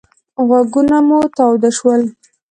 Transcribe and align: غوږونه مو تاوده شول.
غوږونه 0.47 0.97
مو 1.07 1.19
تاوده 1.37 1.69
شول. 1.77 2.01